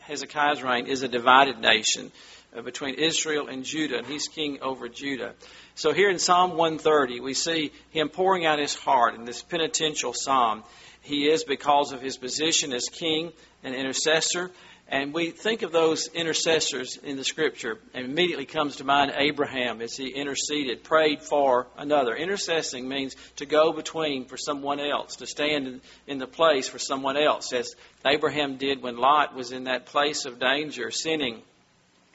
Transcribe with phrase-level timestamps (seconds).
[0.00, 2.10] Hezekiah's reign is a divided nation
[2.56, 5.34] uh, between Israel and Judah, and he's king over Judah.
[5.74, 10.12] So here in Psalm 130, we see him pouring out his heart in this penitential
[10.12, 10.64] psalm.
[11.02, 14.50] He is because of his position as king and intercessor.
[14.90, 19.80] And we think of those intercessors in the scripture, and immediately comes to mind Abraham
[19.80, 22.16] as he interceded, prayed for another.
[22.16, 27.16] Intercessing means to go between for someone else, to stand in the place for someone
[27.16, 31.42] else, as Abraham did when Lot was in that place of danger, sinning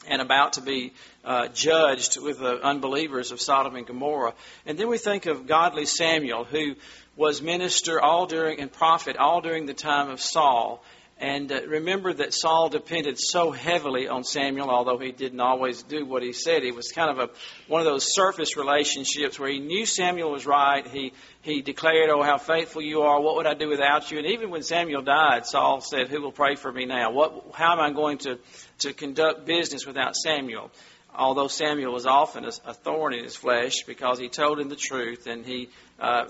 [0.08, 0.92] and about to be
[1.24, 4.34] uh, judged with the unbelievers of Sodom and Gomorrah.
[4.66, 6.76] And then we think of godly Samuel, who
[7.16, 10.84] was minister all during and prophet all during the time of Saul.
[11.18, 16.06] And uh, remember that Saul depended so heavily on Samuel, although he didn't always do
[16.06, 16.64] what he said.
[16.64, 17.34] It was kind of a
[17.70, 20.86] one of those surface relationships where he knew Samuel was right.
[20.86, 23.22] He he declared, "Oh, how faithful you are!
[23.22, 26.34] What would I do without you?" And even when Samuel died, Saul said, "Who will
[26.34, 27.12] pray for me now?
[27.12, 27.46] What?
[27.54, 28.38] How am I going to
[28.80, 30.70] to conduct business without Samuel?"
[31.18, 34.76] Although Samuel was often a, a thorn in his flesh because he told him the
[34.76, 36.26] truth and he uh,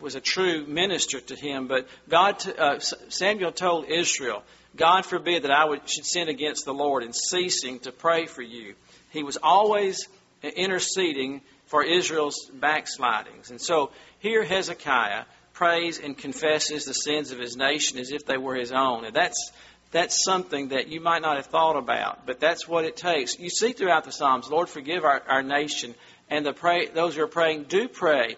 [0.00, 1.66] was a true minister to him.
[1.66, 4.42] But God, uh, Samuel told Israel,
[4.76, 8.42] God forbid that I would, should sin against the Lord in ceasing to pray for
[8.42, 8.74] you.
[9.10, 10.08] He was always
[10.42, 13.50] interceding for Israel's backslidings.
[13.50, 18.36] And so here Hezekiah prays and confesses the sins of his nation as if they
[18.36, 19.04] were his own.
[19.04, 19.52] And that's,
[19.90, 23.38] that's something that you might not have thought about, but that's what it takes.
[23.38, 25.94] You see throughout the Psalms, Lord, forgive our, our nation.
[26.28, 28.36] And the pray, those who are praying do pray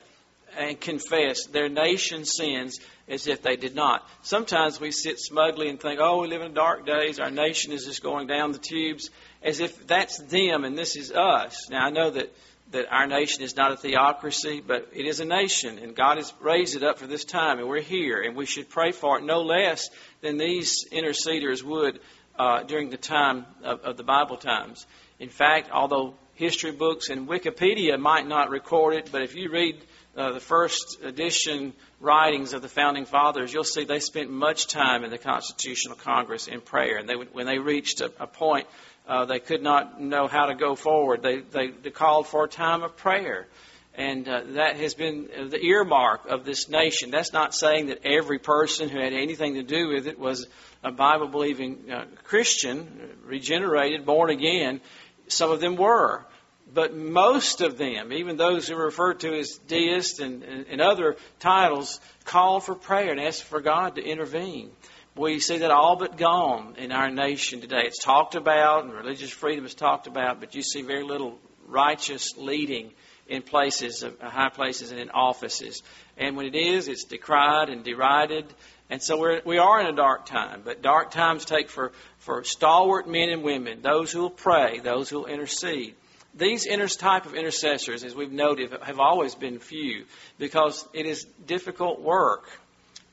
[0.57, 4.09] and confess their nation's sins as if they did not.
[4.23, 7.85] Sometimes we sit smugly and think, oh, we live in dark days, our nation is
[7.85, 9.11] just going down the tubes,
[9.43, 11.69] as if that's them and this is us.
[11.71, 12.33] Now, I know that,
[12.71, 16.33] that our nation is not a theocracy, but it is a nation, and God has
[16.41, 19.25] raised it up for this time, and we're here, and we should pray for it
[19.25, 19.91] no less
[20.21, 22.01] than these interceders would
[22.39, 24.87] uh, during the time of, of the Bible times.
[25.19, 29.77] In fact, although history books and Wikipedia might not record it, but if you read
[30.17, 35.05] uh, the first edition writings of the founding fathers, you'll see they spent much time
[35.05, 36.97] in the Constitutional Congress in prayer.
[36.97, 38.67] And they, would, when they reached a, a point
[39.07, 42.49] uh, they could not know how to go forward, they, they, they called for a
[42.49, 43.47] time of prayer.
[43.95, 47.11] And uh, that has been the earmark of this nation.
[47.11, 50.47] That's not saying that every person who had anything to do with it was
[50.83, 52.89] a Bible believing uh, Christian,
[53.25, 54.81] regenerated, born again.
[55.29, 56.25] Some of them were.
[56.73, 60.81] But most of them, even those who are referred to as deists and, and, and
[60.81, 64.71] other titles, call for prayer and ask for God to intervene.
[65.17, 67.83] We see that all but gone in our nation today.
[67.85, 72.37] It's talked about and religious freedom is talked about, but you see very little righteous
[72.37, 72.93] leading
[73.31, 75.83] in places, uh, high places, and in offices.
[76.19, 78.45] And when it is, it's decried and derided.
[78.91, 80.63] And so we're, we are in a dark time.
[80.65, 85.09] But dark times take for, for stalwart men and women, those who will pray, those
[85.09, 85.95] who will intercede.
[86.35, 90.05] These inter- type of intercessors, as we've noted, have always been few
[90.39, 92.49] because it is difficult work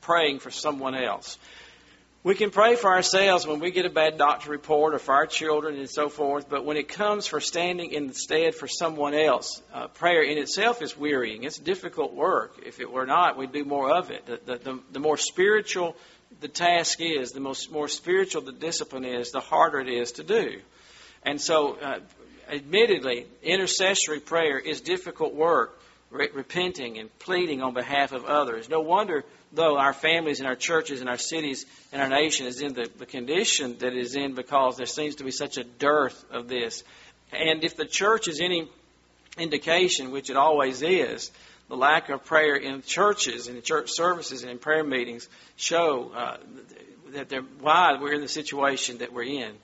[0.00, 1.38] praying for someone else.
[2.28, 5.24] We can pray for ourselves when we get a bad doctor report or for our
[5.24, 9.14] children and so forth, but when it comes for standing in the stead for someone
[9.14, 11.44] else, uh, prayer in itself is wearying.
[11.44, 12.60] It's difficult work.
[12.66, 14.26] If it were not, we'd do more of it.
[14.26, 15.96] The, the, the, the more spiritual
[16.38, 20.22] the task is, the most, more spiritual the discipline is, the harder it is to
[20.22, 20.60] do.
[21.22, 22.00] And so, uh,
[22.50, 25.77] admittedly, intercessory prayer is difficult work,
[26.10, 28.68] re- repenting and pleading on behalf of others.
[28.68, 32.60] No wonder, though, our families and our churches and our cities and our nation is
[32.60, 35.64] in the, the condition that it is in because there seems to be such a
[35.64, 36.82] dearth of this.
[37.32, 38.68] And if the church is any
[39.36, 41.30] indication, which it always is,
[41.68, 46.10] the lack of prayer in churches and in church services and in prayer meetings show
[46.14, 46.36] uh,
[47.12, 49.54] that why we're in the situation that we're in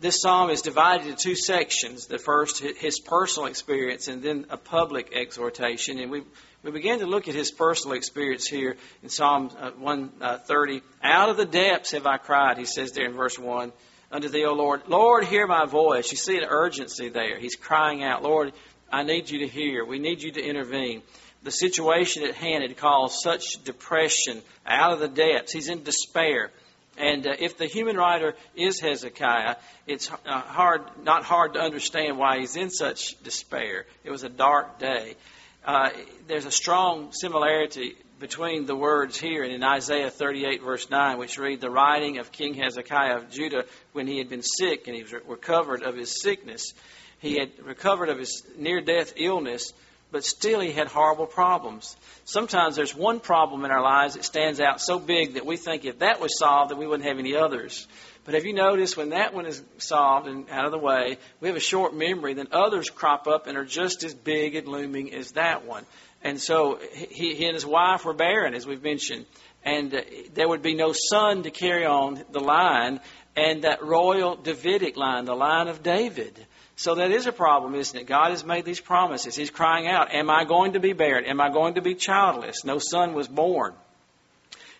[0.00, 2.06] this psalm is divided into two sections.
[2.06, 5.98] The first, his personal experience, and then a public exhortation.
[5.98, 6.22] And we,
[6.62, 10.82] we begin to look at his personal experience here in Psalm uh, 130.
[11.02, 13.72] Out of the depths have I cried, he says there in verse 1,
[14.10, 14.82] unto thee, O Lord.
[14.88, 16.10] Lord, hear my voice.
[16.10, 17.38] You see an urgency there.
[17.38, 18.52] He's crying out, Lord,
[18.90, 19.84] I need you to hear.
[19.84, 21.02] We need you to intervene.
[21.42, 25.52] The situation at hand had caused such depression out of the depths.
[25.52, 26.50] He's in despair.
[26.98, 29.56] And uh, if the human writer is Hezekiah,
[29.86, 33.86] it's uh, hard, not hard to understand why he's in such despair.
[34.04, 35.16] It was a dark day.
[35.64, 35.90] Uh,
[36.26, 41.38] there's a strong similarity between the words here and in Isaiah 38, verse 9, which
[41.38, 45.02] read the writing of King Hezekiah of Judah when he had been sick and he
[45.02, 46.74] was recovered of his sickness.
[47.18, 49.72] He had recovered of his near death illness
[50.10, 51.96] but still he had horrible problems.
[52.24, 55.84] Sometimes there's one problem in our lives that stands out so big that we think
[55.84, 57.86] if that was solved, then we wouldn't have any others.
[58.24, 61.48] But have you noticed when that one is solved and out of the way, we
[61.48, 65.14] have a short memory, then others crop up and are just as big and looming
[65.14, 65.84] as that one.
[66.22, 69.24] And so he, he and his wife were barren, as we've mentioned.
[69.64, 70.02] And uh,
[70.34, 73.00] there would be no son to carry on the line
[73.36, 76.46] and that royal Davidic line, the line of David.
[76.80, 78.06] So that is a problem, isn't it?
[78.06, 79.36] God has made these promises.
[79.36, 81.26] He's crying out, Am I going to be barren?
[81.26, 82.64] Am I going to be childless?
[82.64, 83.74] No son was born.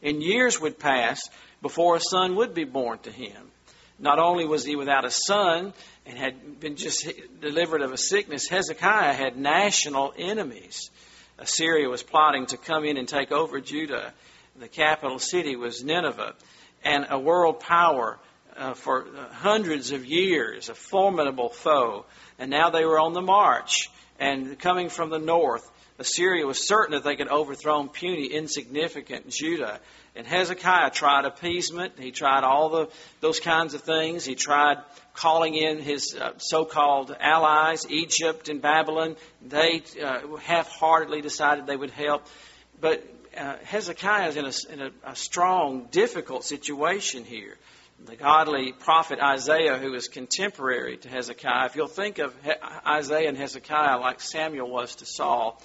[0.03, 1.29] And years would pass
[1.61, 3.51] before a son would be born to him.
[3.99, 5.75] Not only was he without a son
[6.07, 7.07] and had been just
[7.39, 10.91] delivered of a sickness, Hezekiah had national enemies.
[11.39, 14.15] Assyria was plotting to come in and take over Judah.
[14.59, 16.33] The capital city was Nineveh.
[16.83, 18.19] And a world power
[18.61, 22.05] uh, for hundreds of years, a formidable foe.
[22.39, 23.91] And now they were on the march.
[24.19, 25.69] And coming from the north,
[25.99, 29.81] Assyria was certain that they could overthrow puny, insignificant Judah.
[30.15, 31.95] And Hezekiah tried appeasement.
[31.99, 32.89] He tried all the,
[33.21, 34.25] those kinds of things.
[34.25, 34.77] He tried
[35.15, 39.17] calling in his uh, so called allies, Egypt and Babylon.
[39.47, 42.27] They uh, half heartedly decided they would help.
[42.79, 47.57] But uh, Hezekiah is in, a, in a, a strong, difficult situation here
[48.07, 52.35] the godly prophet Isaiah, who was contemporary to Hezekiah, if you'll think of
[52.87, 55.63] Isaiah and Hezekiah like Samuel was to Saul,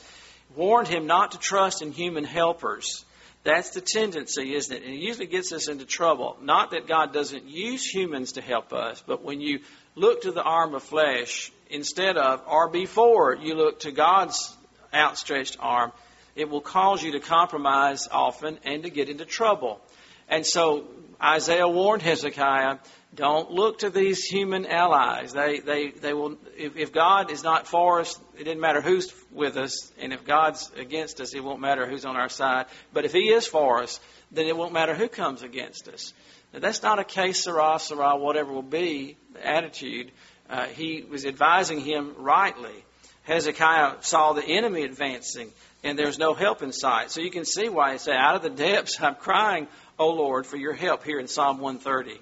[0.55, 3.05] warned him not to trust in human helpers.
[3.43, 4.83] That's the tendency, isn't it?
[4.83, 6.37] And it usually gets us into trouble.
[6.41, 9.59] Not that God doesn't use humans to help us, but when you
[9.95, 14.55] look to the arm of flesh instead of, or before you look to God's
[14.93, 15.91] outstretched arm,
[16.35, 19.79] it will cause you to compromise often and to get into trouble.
[20.27, 20.87] And so
[21.21, 22.77] Isaiah warned Hezekiah,
[23.13, 25.31] don't look to these human allies.
[25.31, 29.13] They, they, they will, if, if God is not for us, it doesn't matter who's
[29.31, 29.91] with us.
[29.99, 32.65] And if God's against us, it won't matter who's on our side.
[32.91, 33.99] But if He is for us,
[34.31, 36.13] then it won't matter who comes against us.
[36.53, 40.11] Now, that's not a case, Sarah, Sarah, whatever will be, attitude.
[40.49, 42.85] Uh, he was advising him rightly.
[43.23, 45.51] Hezekiah saw the enemy advancing,
[45.83, 47.09] and there's no help in sight.
[47.11, 50.45] So you can see why he said, Out of the depths I'm crying, O Lord,
[50.45, 52.19] for your help here in Psalm 130.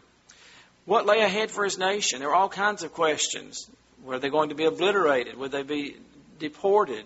[0.85, 2.19] What lay ahead for his nation?
[2.19, 3.69] There were all kinds of questions.
[4.03, 5.37] Were they going to be obliterated?
[5.37, 5.95] Would they be
[6.39, 7.05] deported?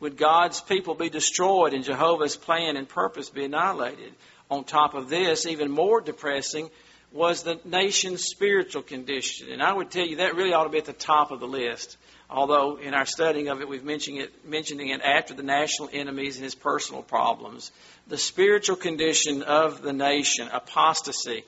[0.00, 4.14] Would God's people be destroyed and Jehovah's plan and purpose be annihilated?
[4.50, 6.70] On top of this, even more depressing
[7.12, 9.50] was the nation's spiritual condition.
[9.50, 11.48] And I would tell you that really ought to be at the top of the
[11.48, 11.96] list.
[12.30, 16.36] Although in our studying of it, we've mentioned it, mentioning it after the national enemies
[16.36, 17.72] and his personal problems.
[18.06, 21.44] The spiritual condition of the nation, apostasy,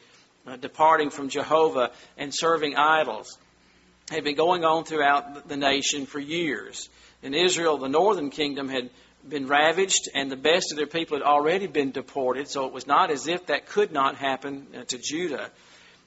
[0.47, 3.37] uh, departing from Jehovah and serving idols,
[4.11, 6.88] had been going on throughout the nation for years.
[7.23, 8.88] In Israel, the northern kingdom had
[9.29, 12.87] been ravaged, and the best of their people had already been deported, so it was
[12.87, 15.50] not as if that could not happen uh, to Judah.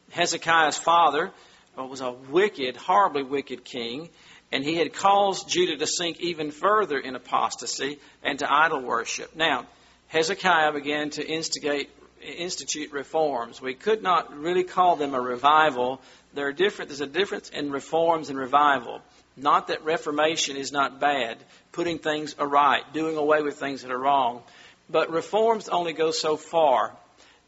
[0.09, 1.31] Hezekiah's father
[1.77, 4.09] uh, was a wicked, horribly wicked king,
[4.53, 9.35] and he had caused Judah to sink even further in apostasy and to idol worship.
[9.35, 9.65] Now,
[10.09, 11.89] Hezekiah began to instigate
[12.21, 13.59] institute reforms.
[13.59, 16.01] We could not really call them a revival.
[16.35, 19.01] There are different, there's a difference in reforms and revival.
[19.35, 21.39] Not that reformation is not bad,
[21.71, 24.43] putting things aright, doing away with things that are wrong.
[24.87, 26.95] But reforms only go so far,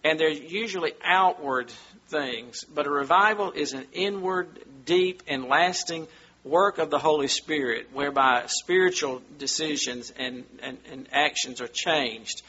[0.04, 1.69] and they're usually outward
[2.07, 2.63] things.
[2.63, 4.48] But a revival is an inward,
[4.86, 6.07] deep, and lasting
[6.45, 12.44] work of the Holy Spirit, whereby spiritual decisions and, and, and, actions are changed.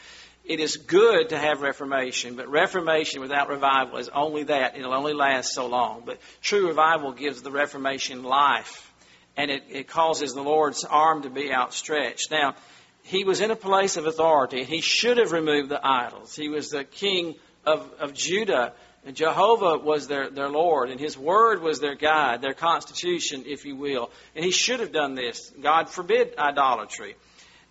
[0.44, 4.76] It is good to have reformation, but reformation without revival is only that.
[4.76, 6.02] It'll only last so long.
[6.04, 8.92] But true revival gives the reformation life,
[9.36, 12.30] and it, it causes the Lord's arm to be outstretched.
[12.30, 12.54] Now,
[13.02, 16.36] he was in a place of authority, he should have removed the idols.
[16.36, 18.74] He was the king of, of Judah
[19.06, 23.64] and Jehovah was their, their Lord, and His Word was their guide, their constitution, if
[23.64, 24.10] you will.
[24.34, 25.52] And He should have done this.
[25.62, 27.14] God forbid idolatry.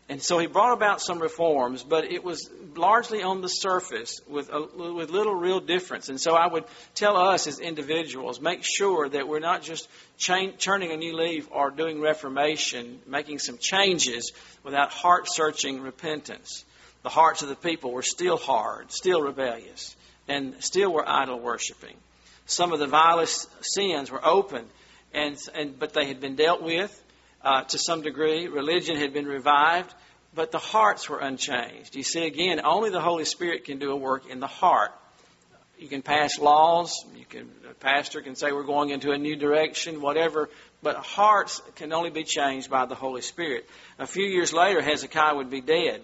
[0.08, 4.50] And so He brought about some reforms, but it was largely on the surface with,
[4.50, 4.62] a,
[4.94, 6.08] with little real difference.
[6.08, 6.64] And so I would
[6.94, 11.70] tell us as individuals make sure that we're not just turning a new leaf or
[11.70, 14.32] doing reformation, making some changes
[14.64, 16.64] without heart searching repentance.
[17.04, 21.96] The hearts of the people were still hard, still rebellious and still were idol worshiping.
[22.46, 24.66] Some of the vilest sins were open,
[25.14, 27.04] and, and but they had been dealt with
[27.44, 28.48] uh, to some degree.
[28.48, 29.94] Religion had been revived,
[30.34, 31.96] but the hearts were unchanged.
[31.96, 34.92] You see, again, only the Holy Spirit can do a work in the heart.
[35.80, 37.06] you can pass laws.
[37.16, 40.50] You can, a pastor can say we're going into a new direction, whatever.
[40.84, 43.68] But hearts can only be changed by the Holy Spirit.
[43.98, 46.02] A few years later, Hezekiah would be dead,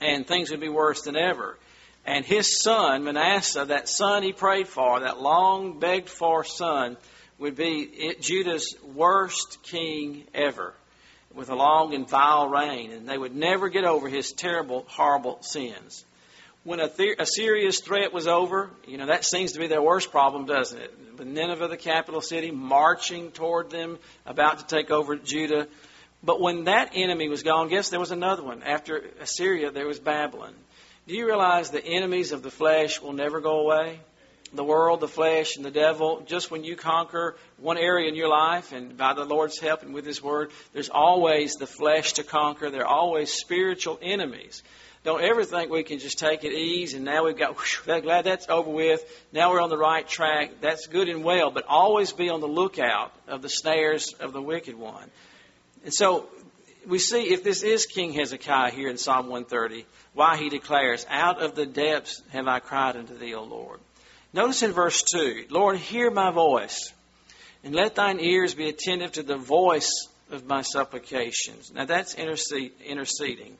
[0.00, 1.58] and things would be worse than ever.
[2.06, 6.96] And his son, Manasseh, that son he prayed for, that long begged for son,
[7.38, 10.74] would be Judah's worst king ever,
[11.34, 12.92] with a long and vile reign.
[12.92, 16.04] And they would never get over his terrible, horrible sins
[16.64, 20.80] when Assyria's threat was over, you know, that seems to be their worst problem, doesn't
[20.80, 21.16] it?
[21.16, 25.68] But Nineveh, the capital city, marching toward them, about to take over Judah.
[26.22, 28.62] But when that enemy was gone, guess there was another one.
[28.62, 30.54] After Assyria, there was Babylon.
[31.06, 34.00] Do you realize the enemies of the flesh will never go away?
[34.52, 38.28] The world, the flesh, and the devil, just when you conquer one area in your
[38.28, 42.22] life, and by the Lord's help and with His Word, there's always the flesh to
[42.22, 42.70] conquer.
[42.70, 44.62] There are always spiritual enemies
[45.04, 48.24] don't ever think we can just take it easy and now we've got, whew, glad
[48.24, 49.04] that's over with.
[49.32, 50.62] Now we're on the right track.
[50.62, 54.40] That's good and well, but always be on the lookout of the snares of the
[54.40, 55.10] wicked one.
[55.84, 56.26] And so
[56.86, 59.84] we see if this is King Hezekiah here in Psalm 130,
[60.14, 63.80] why he declares, Out of the depths have I cried unto thee, O Lord.
[64.32, 66.92] Notice in verse 2, Lord, hear my voice,
[67.62, 71.70] and let thine ears be attentive to the voice of my supplications.
[71.72, 73.58] Now that's interceding.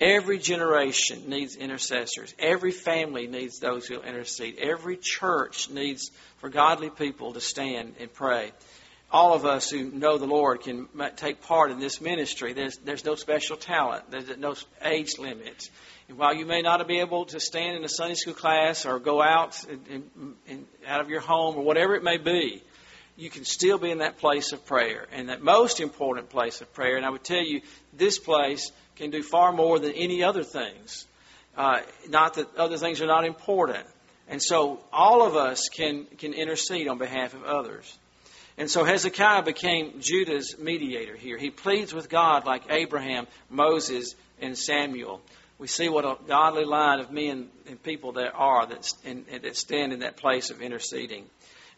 [0.00, 2.32] Every generation needs intercessors.
[2.38, 4.58] Every family needs those who intercede.
[4.58, 8.52] Every church needs for godly people to stand and pray.
[9.10, 10.86] All of us who know the Lord can
[11.16, 12.52] take part in this ministry.
[12.52, 14.10] There's, there's no special talent.
[14.10, 15.70] There's no age limit.
[16.08, 18.98] And while you may not be able to stand in a Sunday school class or
[18.98, 22.62] go out and, and out of your home or whatever it may be,
[23.16, 26.72] you can still be in that place of prayer and that most important place of
[26.72, 26.96] prayer.
[26.96, 27.62] And I would tell you,
[27.92, 31.06] this place can do far more than any other things.
[31.56, 33.86] Uh, not that other things are not important.
[34.28, 37.98] And so all of us can, can intercede on behalf of others.
[38.58, 41.38] And so Hezekiah became Judah's mediator here.
[41.38, 45.20] He pleads with God like Abraham, Moses, and Samuel.
[45.60, 48.92] We see what a godly line of men and people there are that,
[49.42, 51.24] that stand in that place of interceding.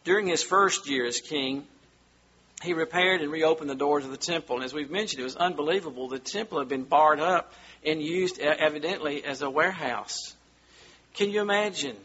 [0.04, 1.66] During his first year as king,
[2.62, 4.56] he repaired and reopened the doors of the temple.
[4.56, 6.08] And as we've mentioned, it was unbelievable.
[6.08, 7.52] The temple had been barred up
[7.84, 10.34] and used evidently as a warehouse.
[11.12, 11.96] Can you imagine?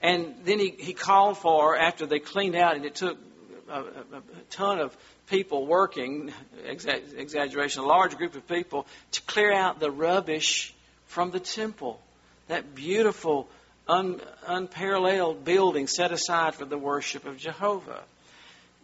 [0.00, 3.18] And then he, he called for, after they cleaned out, and it took
[3.70, 4.96] a, a, ton of
[5.28, 6.32] people working,
[6.66, 10.74] exa- exaggeration, a large group of people, to clear out the rubbish
[11.06, 12.00] from the temple.
[12.48, 13.48] That beautiful,
[13.88, 18.02] un, unparalleled building set aside for the worship of Jehovah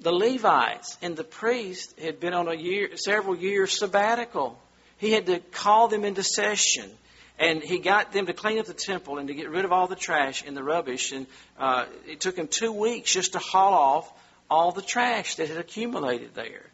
[0.00, 4.58] the Levites and the priests had been on a year, several years sabbatical.
[4.96, 6.90] He had to call them into session,
[7.38, 9.86] and he got them to clean up the temple and to get rid of all
[9.86, 11.12] the trash and the rubbish.
[11.12, 11.26] And
[11.58, 14.12] uh, it took him two weeks just to haul off
[14.50, 16.66] all the trash that had accumulated there.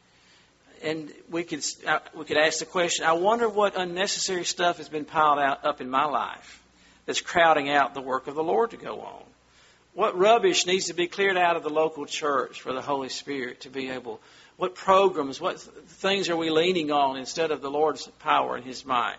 [0.83, 4.89] And we could uh, we could ask the question: I wonder what unnecessary stuff has
[4.89, 6.63] been piled out up in my life
[7.07, 9.23] that's crowding out the work of the Lord to go on.
[9.95, 13.63] What rubbish needs to be cleared out of the local church for the Holy Spirit
[13.63, 14.21] to be able?
[14.59, 18.85] What programs, what things are we leaning on instead of the Lord's power and His
[18.85, 19.17] might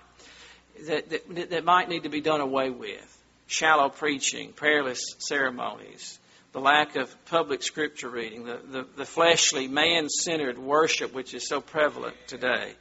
[0.86, 3.14] that, that, that might need to be done away with?
[3.48, 6.20] Shallow preaching, prayerless ceremonies,
[6.52, 11.48] the lack of public scripture reading, the, the, the fleshly, man centered worship which is
[11.48, 12.74] so prevalent today.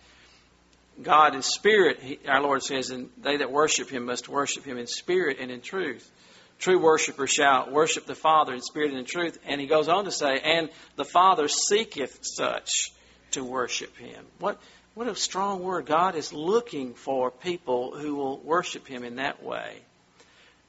[1.02, 4.78] God is spirit, he, our Lord says, and they that worship Him must worship Him
[4.78, 6.10] in spirit and in truth.
[6.58, 9.38] True worshippers shall worship the Father in spirit and in truth.
[9.46, 12.92] And he goes on to say, and the Father seeketh such
[13.32, 14.24] to worship him.
[14.38, 14.60] What,
[14.94, 15.86] what a strong word.
[15.86, 19.80] God is looking for people who will worship him in that way.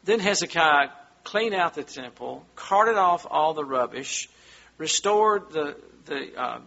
[0.03, 0.89] Then Hezekiah
[1.27, 4.29] cleaned out the temple, carted off all the rubbish,
[4.77, 6.59] restored the, the, uh,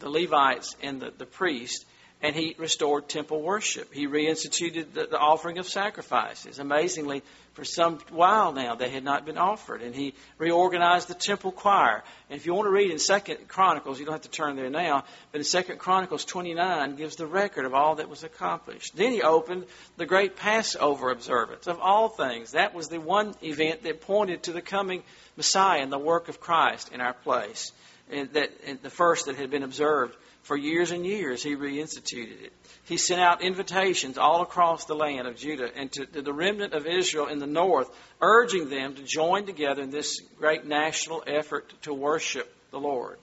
[0.00, 1.84] the Levites and the, the priests,
[2.20, 3.94] and he restored temple worship.
[3.94, 6.58] He reinstituted the, the, offering of sacrifices.
[6.58, 7.22] Amazingly,
[7.52, 9.82] for some while now, they had not been offered.
[9.82, 12.02] And he reorganized the temple choir.
[12.28, 14.68] And if you want to read in Second Chronicles, you don't have to turn there
[14.68, 18.96] now, but in Second Chronicles 29 gives the record of all that was accomplished.
[18.96, 22.50] Then he opened the great Passover observance of all things.
[22.52, 25.04] That was the one event that pointed to the coming
[25.36, 27.70] Messiah and the work of Christ in our place.
[28.10, 30.16] And that and the first that had been observed
[30.48, 32.52] for years and years, he reinstituted it.
[32.84, 36.72] He sent out invitations all across the land of Judah and to, to, the remnant
[36.72, 37.90] of Israel in the north,
[38.22, 43.18] urging them to join together in this great national effort to worship the Lord.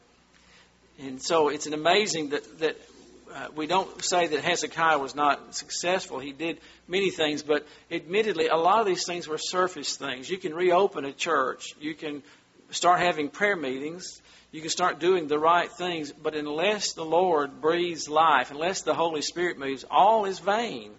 [0.99, 2.77] And so it's an amazing that, that
[3.33, 6.19] uh, we don't say that Hezekiah was not successful.
[6.19, 10.29] He did many things, but admittedly, a lot of these things were surface things.
[10.29, 11.73] You can reopen a church.
[11.79, 12.21] You can
[12.69, 14.21] start having prayer meetings.
[14.55, 18.93] You can start doing the right things, but unless the Lord breathes life, unless the
[18.93, 20.91] Holy Spirit moves, all is vain.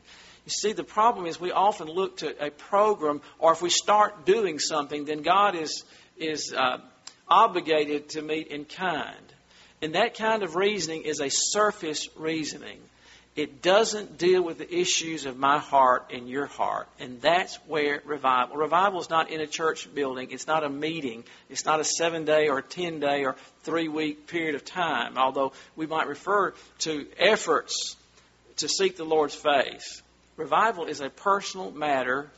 [0.44, 4.26] You see, the problem is we often look to a program, or if we start
[4.26, 5.84] doing something, then God is
[6.18, 6.80] is uh,
[7.28, 9.32] obligated to meet in kind.
[9.80, 12.80] And that kind of reasoning is a surface reasoning.
[13.36, 16.88] It doesn't deal with the issues of my heart and your heart.
[16.98, 18.56] And that's where revival.
[18.56, 20.30] Revival is not in a church building.
[20.30, 21.22] It's not a meeting.
[21.50, 25.52] It's not a seven day or ten day or three week period of time, although
[25.76, 27.96] we might refer to efforts
[28.56, 30.02] to seek the Lord's face.
[30.38, 32.30] Revival is a personal matter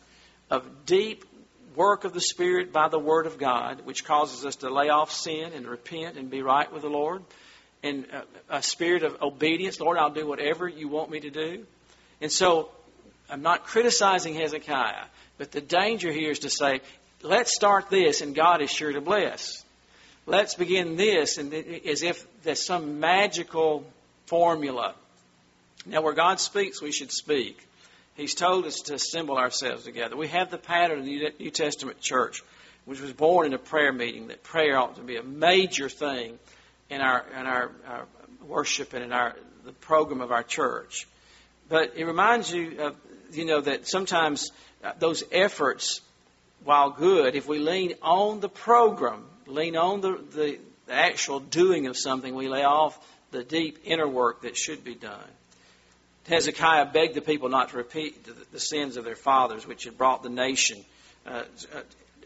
[0.51, 1.25] of deep
[1.77, 5.13] work of the Spirit by the Word of God, which causes us to lay off
[5.13, 7.23] sin and repent and be right with the Lord.
[7.83, 8.07] And
[8.51, 9.79] a, a spirit of obedience.
[9.81, 11.65] Lord, I'll do whatever you want me to do.
[12.21, 12.71] And so
[13.31, 15.05] I'm not criticizing Hezekiah,
[15.37, 16.81] but the danger here is to say,
[17.23, 19.65] let's start this and God is sure to bless.
[20.27, 23.87] Let's begin this and as if there's some magical
[24.27, 24.95] formula.
[25.87, 27.67] Now, where God speaks, we should speak.
[28.15, 30.17] He's told us to assemble ourselves together.
[30.17, 32.43] We have the pattern of the New Testament church,
[32.85, 36.39] which was born in a prayer meeting, that prayer ought to be a major thing
[36.91, 38.07] in our, in our, our
[38.47, 41.07] worship and in our, the program of our church.
[41.69, 42.97] But it reminds you of,
[43.33, 44.53] you know, that sometimes
[44.83, 46.01] uh, those efforts,
[46.65, 51.87] while good, if we lean on the program, lean on the, the, the actual doing
[51.87, 52.99] of something, we lay off
[53.31, 55.29] the deep inner work that should be done.
[56.27, 60.23] Hezekiah begged the people not to repeat the sins of their fathers, which had brought
[60.23, 60.85] the nation
[61.27, 61.81] uh, uh,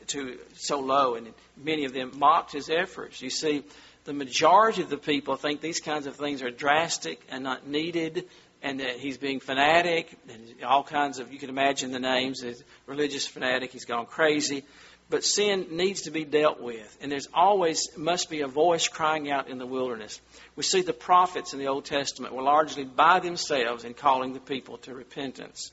[0.09, 3.23] to so low, and many of them mocked his efforts.
[3.23, 3.63] You see,
[4.05, 8.27] the majority of the people think these kinds of things are drastic and not needed,
[8.63, 12.45] and that he's being fanatic, and all kinds of, you can imagine the names,
[12.87, 14.65] religious fanatic, he's gone crazy.
[15.11, 19.31] But sin needs to be dealt with, and there's always must be a voice crying
[19.31, 20.21] out in the wilderness.
[20.57, 24.41] We see the prophets in the Old Testament were largely by themselves in calling the
[24.41, 25.71] people to repentance.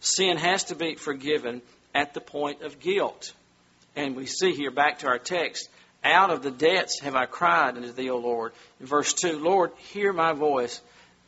[0.00, 1.60] Sin has to be forgiven
[1.94, 3.32] at the point of guilt.
[3.96, 5.68] And we see here back to our text,
[6.04, 8.52] out of the depths have I cried unto thee, O Lord.
[8.80, 10.80] In verse 2, Lord, hear my voice.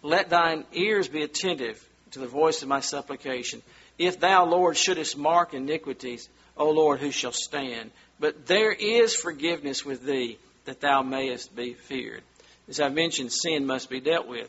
[0.02, 3.62] Let thine ears be attentive to the voice of my supplication.
[3.98, 7.90] If thou, Lord, shouldest mark iniquities, O Lord, who shall stand?
[8.18, 12.22] But there is forgiveness with thee, that thou mayest be feared.
[12.68, 14.48] As I've mentioned, sin must be dealt with.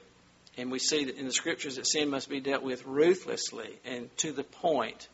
[0.57, 4.15] And we see that in the scriptures that sin must be dealt with ruthlessly and
[4.17, 5.07] to the point.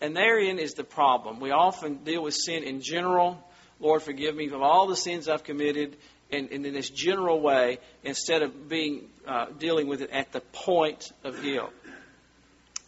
[0.00, 1.40] And therein is the problem.
[1.40, 3.42] We often deal with sin in general.
[3.80, 5.96] Lord, forgive me of all the sins I've committed,
[6.30, 10.40] and, and in this general way, instead of being uh, dealing with it at the
[10.40, 11.72] point of guilt.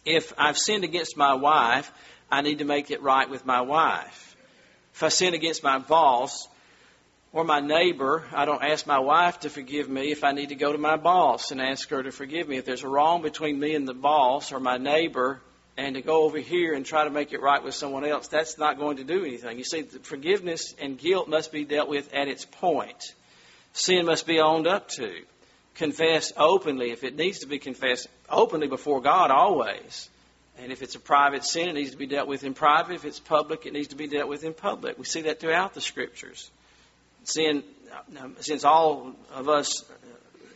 [0.05, 1.91] If I've sinned against my wife,
[2.31, 4.35] I need to make it right with my wife.
[4.93, 6.47] If I sin against my boss
[7.31, 10.55] or my neighbor, I don't ask my wife to forgive me if I need to
[10.55, 12.57] go to my boss and ask her to forgive me.
[12.57, 15.41] If there's a wrong between me and the boss or my neighbor,
[15.79, 18.57] and to go over here and try to make it right with someone else, that's
[18.57, 19.57] not going to do anything.
[19.57, 23.15] You see, forgiveness and guilt must be dealt with at its point.
[23.71, 25.21] Sin must be owned up to.
[25.75, 30.09] Confessed openly if it needs to be confessed openly before God always.
[30.57, 32.95] And if it's a private sin, it needs to be dealt with in private.
[32.95, 34.97] If it's public, it needs to be dealt with in public.
[34.97, 36.51] We see that throughout the scriptures.
[37.23, 37.63] Sin,
[38.41, 39.85] since all of us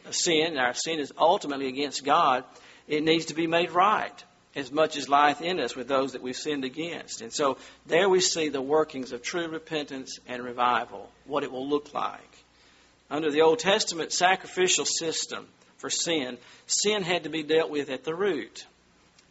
[0.06, 2.44] uh, sin, and our sin is ultimately against God,
[2.90, 4.22] it needs to be made right
[4.56, 7.22] as much as lieth in us with those that we've sinned against.
[7.22, 11.68] And so there we see the workings of true repentance and revival, what it will
[11.68, 12.20] look like.
[13.10, 16.38] Under the Old Testament sacrificial system for sin,
[16.68, 18.66] sin had to be dealt with at the root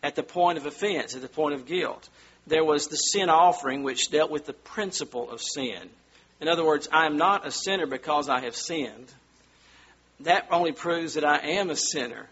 [0.03, 2.09] at the point of offense, at the point of guilt.
[2.47, 5.91] There was the sin offering, which dealt with the principle of sin.
[6.41, 9.13] In other words, I am not a sinner because I have sinned.
[10.21, 12.29] That only proves that I am a sinner.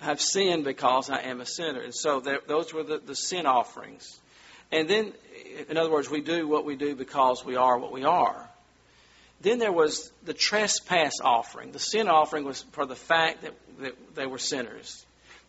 [0.00, 1.80] I've sinned because I am a sinner.
[1.80, 4.18] And so there, those were the, the sin offerings.
[4.70, 5.12] And then,
[5.68, 8.48] in other words, we do what we do because we are what we are.
[9.40, 11.72] Then there was the trespass offering.
[11.72, 15.04] The sin offering was for the fact that, that they were sinners.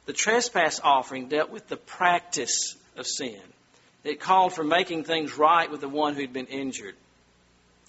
[0.06, 3.42] The trespass offering dealt with the practice of sin.
[4.04, 6.96] It called for making things right with the one who'd been injured,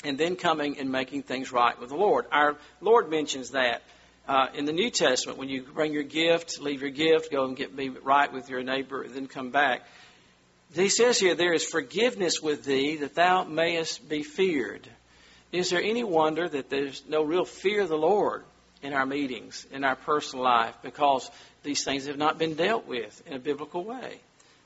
[0.05, 2.27] and then coming and making things right with the Lord.
[2.33, 3.83] Our Lord mentions that
[4.29, 7.57] uh, in the New Testament when you bring your gift, leave your gift, go and
[7.57, 9.87] get be right with your neighbor, then come back.
[10.75, 14.87] He says here, There is forgiveness with thee that thou mayest be feared.
[15.51, 18.45] Is there any wonder that there's no real fear of the Lord
[18.83, 21.31] in our meetings, in our personal life, because
[21.63, 24.21] these things have not been dealt with in a biblical way.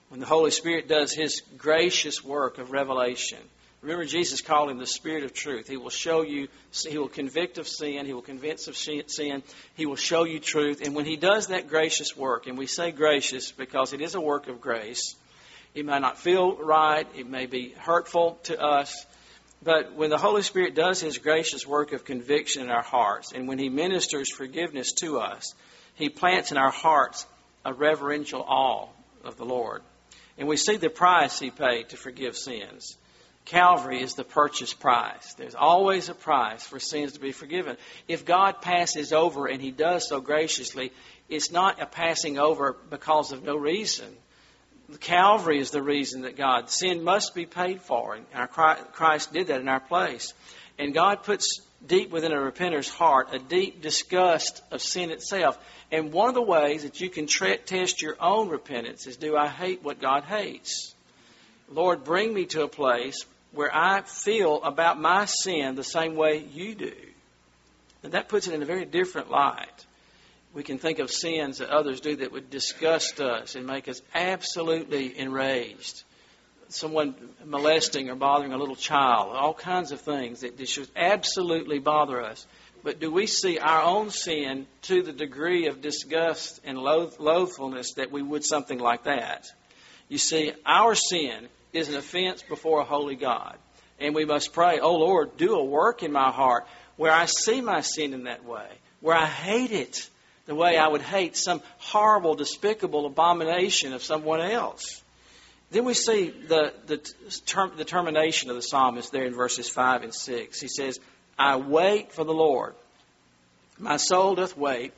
[0.08, 3.38] When the Holy Spirit does His gracious work of revelation,
[3.82, 5.68] remember Jesus called Him the Spirit of truth.
[5.68, 6.48] He will show you,
[6.88, 9.42] He will convict of sin, He will convince of sin,
[9.74, 10.80] He will show you truth.
[10.82, 14.20] And when He does that gracious work, and we say gracious because it is a
[14.20, 15.16] work of grace,
[15.74, 19.06] it may not feel right, it may be hurtful to us,
[19.64, 23.48] but when the Holy Spirit does His gracious work of conviction in our hearts, and
[23.48, 25.54] when He ministers forgiveness to us,
[25.94, 27.26] He plants in our hearts
[27.64, 28.88] a reverential awe
[29.24, 29.82] of the Lord.
[30.36, 32.96] And we see the price He paid to forgive sins.
[33.44, 35.34] Calvary is the purchase price.
[35.34, 37.76] There's always a price for sins to be forgiven.
[38.06, 40.92] If God passes over, and He does so graciously,
[41.28, 44.06] it's not a passing over because of no reason.
[45.00, 48.14] Calvary is the reason that God, sin must be paid for.
[48.14, 50.34] And our Christ did that in our place.
[50.78, 55.58] And God puts deep within a repenter's heart a deep disgust of sin itself.
[55.90, 59.48] And one of the ways that you can test your own repentance is do I
[59.48, 60.94] hate what God hates?
[61.68, 66.38] Lord, bring me to a place where I feel about my sin the same way
[66.38, 66.94] you do.
[68.02, 69.86] And that puts it in a very different light
[70.54, 74.02] we can think of sins that others do that would disgust us and make us
[74.14, 76.02] absolutely enraged.
[76.68, 82.22] Someone molesting or bothering a little child, all kinds of things that should absolutely bother
[82.22, 82.46] us.
[82.82, 87.94] But do we see our own sin to the degree of disgust and loath- loathfulness
[87.96, 89.46] that we would something like that?
[90.12, 93.56] You see, our sin is an offense before a holy God.
[93.98, 97.62] And we must pray, Oh Lord, do a work in my heart where I see
[97.62, 98.68] my sin in that way,
[99.00, 100.06] where I hate it,
[100.44, 105.02] the way I would hate some horrible, despicable abomination of someone else.
[105.70, 106.98] Then we see the, the,
[107.46, 110.60] term, the termination of the psalmist there in verses 5 and 6.
[110.60, 111.00] He says,
[111.38, 112.74] I wait for the Lord.
[113.78, 114.92] My soul doth wait,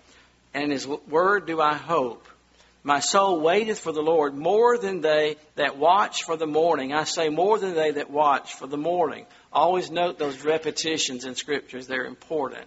[0.53, 2.27] and his word do I hope.
[2.87, 6.92] My soul waiteth for the Lord more than they that watch for the morning.
[6.92, 9.25] I say more than they that watch for the morning.
[9.51, 12.66] Always note those repetitions in scriptures, they're important.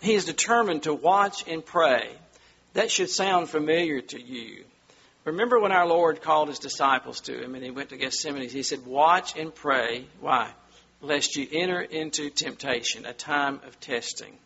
[0.00, 2.08] He is determined to watch and pray.
[2.74, 4.64] That should sound familiar to you.
[5.24, 8.48] Remember when our Lord called his disciples to him and he went to Gethsemane?
[8.48, 10.06] He said, Watch and pray.
[10.20, 10.52] Why?
[11.02, 14.38] Lest you enter into temptation, a time of testing.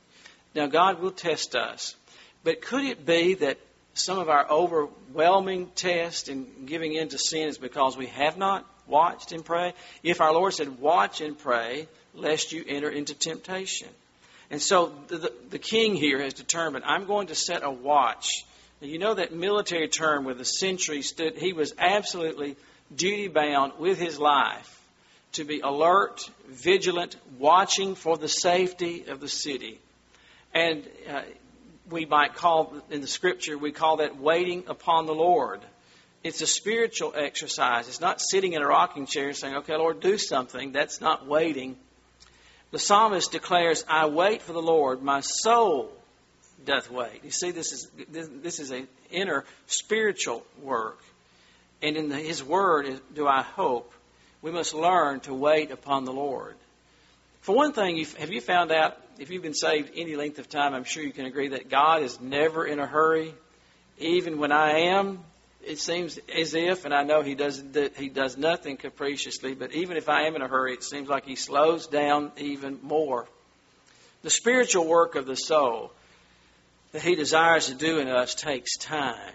[0.55, 1.95] Now, God will test us.
[2.43, 3.59] But could it be that
[3.95, 8.67] some of our overwhelming test in giving in to sin is because we have not
[8.87, 9.75] watched and prayed?
[10.03, 13.89] If our Lord said, Watch and pray, lest you enter into temptation.
[14.51, 18.45] And so the, the, the king here has determined, I'm going to set a watch.
[18.81, 22.57] Now, you know that military term where the sentry stood, he was absolutely
[22.95, 24.71] duty bound with his life
[25.33, 29.81] to be alert, vigilant, watching for the safety of the city.
[30.53, 31.23] And uh,
[31.91, 35.61] we might call, in the scripture, we call that waiting upon the Lord.
[36.23, 37.89] It's a spiritual exercise.
[37.89, 40.73] It's not sitting in a rocking chair and saying, okay, Lord, do something.
[40.73, 41.77] That's not waiting.
[42.71, 45.93] The psalmist declares, I wait for the Lord, my soul
[46.65, 47.23] doth wait.
[47.23, 50.99] You see, this is this is an inner spiritual work.
[51.83, 53.93] And in the, his word do I hope.
[54.41, 56.57] We must learn to wait upon the Lord.
[57.45, 60.73] For one thing, have you found out, if you've been saved any length of time,
[60.73, 63.35] I'm sure you can agree that God is never in a hurry.
[63.99, 65.23] Even when I am,
[65.63, 69.75] it seems as if, and I know he does that he does nothing capriciously, but
[69.75, 73.29] even if I am in a hurry, it seems like he slows down even more.
[74.23, 75.93] The spiritual work of the soul
[76.93, 79.35] that he desires to do in us takes time.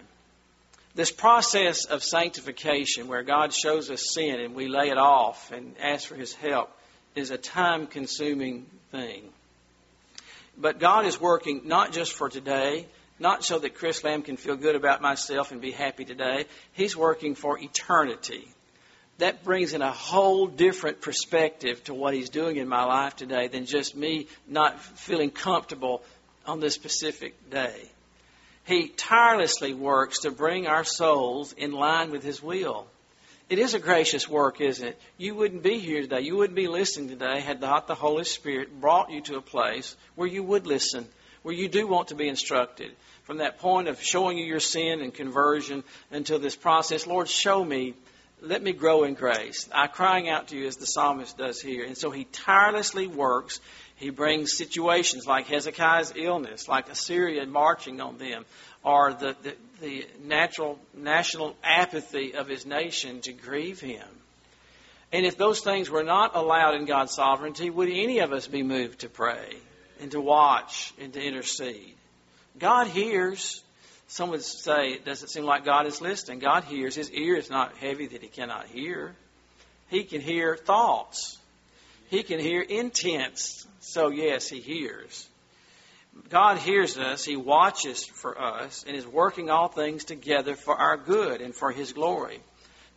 [0.96, 5.76] This process of sanctification, where God shows us sin and we lay it off and
[5.80, 6.72] ask for his help,
[7.14, 9.22] is a time consuming thing.
[10.56, 12.86] But God is working not just for today,
[13.18, 16.46] not so that Chris Lamb can feel good about myself and be happy today.
[16.72, 18.48] He's working for eternity.
[19.18, 23.48] That brings in a whole different perspective to what he's doing in my life today
[23.48, 26.02] than just me not feeling comfortable
[26.46, 27.90] on this specific day.
[28.64, 32.86] He tirelessly works to bring our souls in line with his will.
[33.50, 35.00] It is a gracious work, isn't it?
[35.18, 36.20] You wouldn't be here today.
[36.20, 39.96] You wouldn't be listening today had not the Holy Spirit brought you to a place
[40.14, 41.04] where you would listen,
[41.42, 42.92] where you do want to be instructed
[43.24, 45.82] from that point of showing you your sin and conversion
[46.12, 47.08] until this process.
[47.08, 47.94] Lord, show me.
[48.40, 49.68] Let me grow in grace.
[49.74, 51.84] I crying out to you as the psalmist does here.
[51.84, 53.60] And so he tirelessly works.
[53.96, 58.46] He brings situations like Hezekiah's illness, like Assyria marching on them,
[58.84, 64.06] or the, the, the natural national apathy of his nation to grieve him.
[65.12, 68.62] And if those things were not allowed in God's sovereignty, would any of us be
[68.62, 69.56] moved to pray?
[70.00, 71.94] and to watch and to intercede.
[72.58, 73.62] God hears.
[74.08, 76.40] Some would say, does it seem like God is listening?
[76.40, 76.96] God hears.
[76.96, 79.14] His ear is not heavy that he cannot hear.
[79.88, 81.38] He can hear thoughts.
[82.08, 83.66] He can hear intents.
[83.80, 85.28] So, yes, he hears.
[86.28, 90.96] God hears us, He watches for us, and is working all things together for our
[90.96, 92.40] good and for His glory.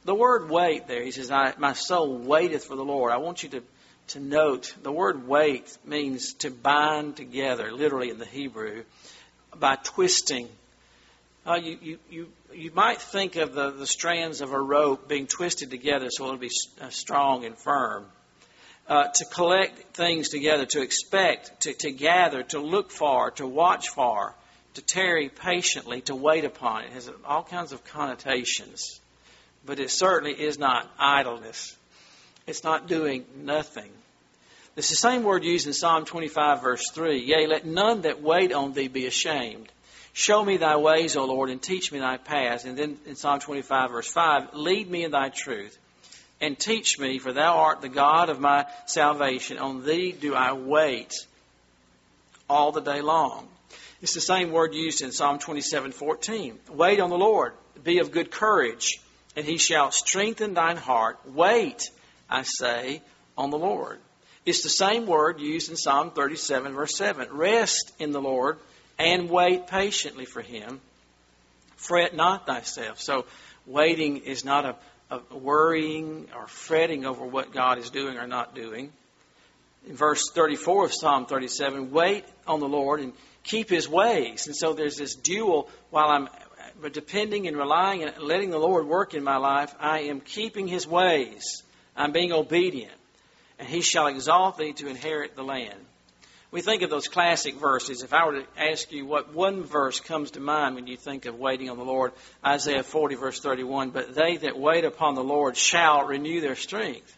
[0.05, 3.11] The word wait there, He says, My soul waiteth for the Lord.
[3.11, 3.63] I want you to,
[4.09, 8.83] to note the word wait means to bind together, literally in the Hebrew,
[9.57, 10.49] by twisting.
[11.45, 15.27] Uh, you, you, you, you might think of the, the strands of a rope being
[15.27, 18.05] twisted together so it'll be uh, strong and firm
[18.87, 23.89] uh, to collect things together, to expect, to, to gather, to look for, to watch
[23.89, 24.35] for,
[24.73, 26.83] to tarry patiently, to wait upon.
[26.83, 28.99] It has all kinds of connotations.
[29.65, 31.77] But it certainly is not idleness.
[32.45, 33.89] It's not doing nothing.
[34.75, 37.19] It's the same word used in Psalm 25, verse 3.
[37.19, 39.71] Yea, let none that wait on thee be ashamed.
[40.13, 42.65] Show me thy ways, O Lord, and teach me thy paths.
[42.65, 45.77] And then in Psalm 25, verse 5, lead me in thy truth
[46.43, 49.57] and teach me, for thou art the God of my salvation.
[49.59, 51.13] On thee do I wait
[52.49, 53.47] all the day long.
[54.01, 56.59] It's the same word used in Psalm 27:14.
[56.71, 58.99] Wait on the Lord, be of good courage,
[59.37, 61.17] and he shall strengthen thine heart.
[61.25, 61.89] Wait,
[62.29, 63.01] I say,
[63.37, 63.99] on the Lord.
[64.45, 67.31] It's the same word used in Psalm 37 verse 7.
[67.31, 68.59] Rest in the Lord
[68.99, 70.81] and wait patiently for him.
[71.77, 72.99] Fret not thyself.
[72.99, 73.25] So
[73.65, 74.75] waiting is not a
[75.13, 78.91] of worrying or fretting over what God is doing or not doing.
[79.87, 84.47] In verse 34 of Psalm 37, wait on the Lord and keep his ways.
[84.47, 86.29] And so there's this dual, while I'm
[86.91, 90.87] depending and relying and letting the Lord work in my life, I am keeping his
[90.87, 91.63] ways.
[91.95, 92.93] I'm being obedient.
[93.59, 95.79] And he shall exalt thee to inherit the land
[96.53, 98.03] we think of those classic verses.
[98.03, 101.25] If I were to ask you what one verse comes to mind when you think
[101.25, 102.11] of waiting on the Lord,
[102.45, 107.17] Isaiah 40, verse 31, but they that wait upon the Lord shall renew their strength.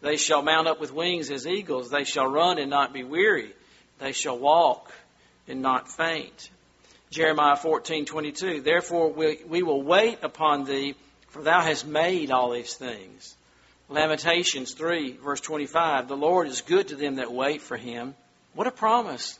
[0.00, 1.90] They shall mount up with wings as eagles.
[1.90, 3.54] They shall run and not be weary.
[4.00, 4.92] They shall walk
[5.46, 6.50] and not faint.
[7.10, 10.96] Jeremiah 14:22 Therefore we, we will wait upon thee
[11.28, 13.36] for thou hast made all these things.
[13.88, 18.16] Lamentations 3 verse 25 The Lord is good to them that wait for him
[18.56, 19.38] what a promise.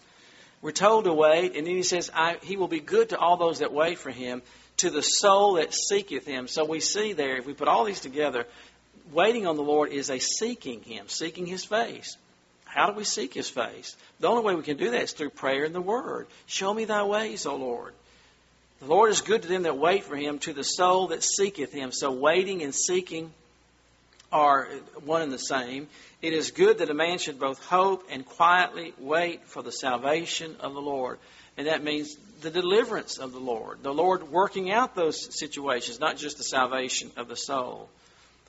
[0.63, 2.11] We're told to wait, and then he says,
[2.43, 4.43] He will be good to all those that wait for him,
[4.79, 6.49] to the soul that seeketh him.
[6.49, 8.47] So we see there, if we put all these together,
[9.13, 12.17] waiting on the Lord is a seeking him, seeking his face.
[12.65, 13.97] How do we seek his face?
[14.21, 16.27] The only way we can do that is through prayer and the word.
[16.47, 17.95] Show me thy ways, O Lord.
[18.81, 21.73] The Lord is good to them that wait for him, to the soul that seeketh
[21.73, 21.93] him.
[21.93, 23.33] So waiting and seeking
[24.33, 24.67] are
[25.05, 25.89] one and the same.
[26.21, 30.57] It is good that a man should both hope and quietly wait for the salvation
[30.61, 31.19] of the Lord.
[31.57, 36.17] And that means the deliverance of the Lord, the Lord working out those situations, not
[36.17, 37.89] just the salvation of the soul.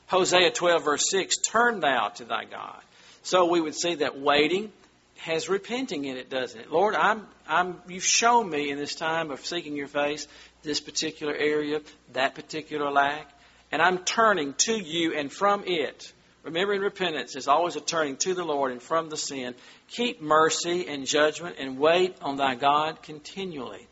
[0.08, 2.82] Hosea 12, verse 6 Turn thou to thy God.
[3.24, 4.72] So we would see that waiting
[5.18, 6.72] has repenting in it, doesn't it?
[6.72, 10.28] Lord, I'm, I'm, you've shown me in this time of seeking your face
[10.64, 11.82] this particular area,
[12.14, 13.30] that particular lack,
[13.72, 16.12] and I'm turning to you and from it
[16.48, 19.54] Remembering repentance is always a turning to the Lord and from the sin.
[19.90, 23.86] Keep mercy and judgment and wait on thy God continually.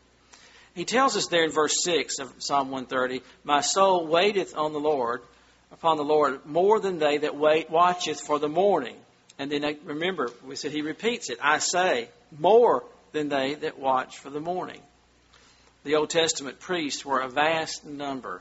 [0.74, 4.80] He tells us there in verse 6 of Psalm 130, My soul waiteth on the
[4.80, 5.20] Lord,
[5.70, 8.96] upon the Lord, more than they that wait watcheth for the morning.
[9.38, 11.36] And then remember, we said he repeats it.
[11.42, 12.08] I say,
[12.38, 14.80] more than they that watch for the morning.
[15.84, 18.40] The Old Testament priests were a vast number.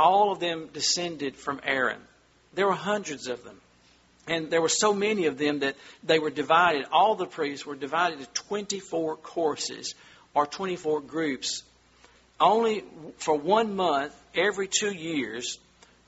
[0.00, 2.00] All of them descended from Aaron.
[2.54, 3.60] There were hundreds of them.
[4.26, 6.86] And there were so many of them that they were divided.
[6.90, 9.94] All the priests were divided into 24 courses
[10.32, 11.62] or 24 groups.
[12.40, 12.82] Only
[13.18, 15.58] for one month, every two years,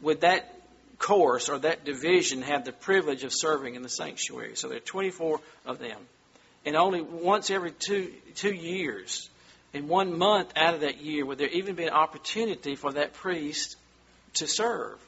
[0.00, 0.58] would that
[0.98, 4.56] course or that division have the privilege of serving in the sanctuary.
[4.56, 5.98] So there are 24 of them.
[6.64, 9.28] And only once every two, two years,
[9.74, 13.12] in one month out of that year, would there even be an opportunity for that
[13.12, 13.76] priest
[14.34, 14.98] to serve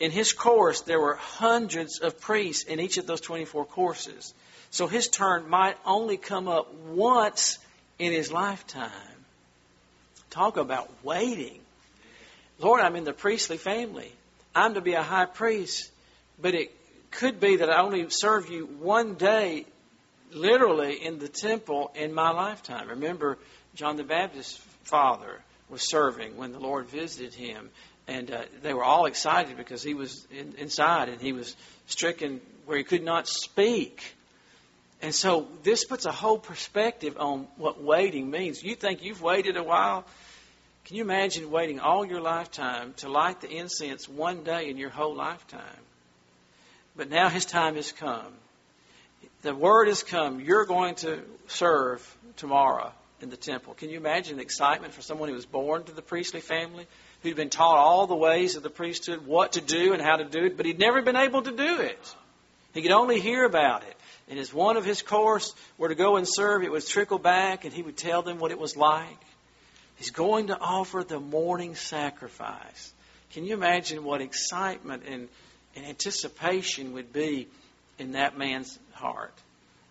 [0.00, 4.32] in his course, there were hundreds of priests in each of those 24 courses.
[4.70, 7.58] So his turn might only come up once
[7.98, 8.90] in his lifetime.
[10.30, 11.60] Talk about waiting.
[12.58, 14.10] Lord, I'm in the priestly family.
[14.54, 15.90] I'm to be a high priest,
[16.40, 16.74] but it
[17.10, 19.66] could be that I only serve you one day,
[20.32, 22.88] literally, in the temple in my lifetime.
[22.88, 23.36] Remember,
[23.74, 27.70] John the Baptist's father was serving when the Lord visited him
[28.10, 31.54] and uh, they were all excited because he was in, inside and he was
[31.86, 34.02] stricken where he could not speak.
[35.00, 38.62] And so this puts a whole perspective on what waiting means.
[38.64, 40.04] You think you've waited a while?
[40.86, 44.90] Can you imagine waiting all your lifetime to light the incense one day in your
[44.90, 45.62] whole lifetime?
[46.96, 48.32] But now his time has come.
[49.42, 50.40] The word has come.
[50.40, 52.04] You're going to serve
[52.36, 52.92] tomorrow
[53.22, 53.74] in the temple.
[53.74, 56.86] Can you imagine the excitement for someone who was born to the priestly family,
[57.22, 60.24] who'd been taught all the ways of the priesthood, what to do and how to
[60.24, 62.14] do it, but he'd never been able to do it?
[62.72, 63.96] He could only hear about it.
[64.28, 67.64] And as one of his course were to go and serve, it would trickle back
[67.64, 69.18] and he would tell them what it was like.
[69.96, 72.92] He's going to offer the morning sacrifice.
[73.32, 75.28] Can you imagine what excitement and,
[75.76, 77.48] and anticipation would be
[77.98, 79.34] in that man's heart?